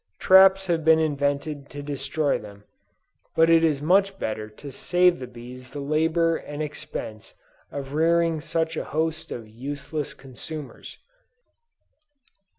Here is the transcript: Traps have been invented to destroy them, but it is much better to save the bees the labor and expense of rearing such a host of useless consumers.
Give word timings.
Traps 0.17 0.65
have 0.65 0.83
been 0.83 0.97
invented 0.97 1.69
to 1.69 1.83
destroy 1.83 2.39
them, 2.39 2.63
but 3.35 3.51
it 3.51 3.63
is 3.63 3.83
much 3.83 4.17
better 4.17 4.49
to 4.49 4.71
save 4.71 5.19
the 5.19 5.27
bees 5.27 5.69
the 5.69 5.79
labor 5.79 6.37
and 6.37 6.63
expense 6.63 7.35
of 7.71 7.93
rearing 7.93 8.41
such 8.41 8.75
a 8.75 8.85
host 8.85 9.31
of 9.31 9.47
useless 9.47 10.15
consumers. 10.15 10.97